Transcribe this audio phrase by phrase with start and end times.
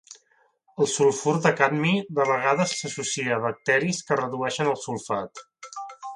[0.85, 1.91] El sulfur de cadmi
[2.21, 5.47] de vegades s'associa a bacteris que redueixen el sulfat.